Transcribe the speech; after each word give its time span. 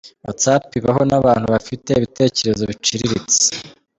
Whatsapp 0.25 0.65
ibaho 0.79 1.01
n’abantu 1.11 1.45
bafite 1.53 1.89
ibitekerezo 1.93 2.63
biciriritse. 2.71 3.43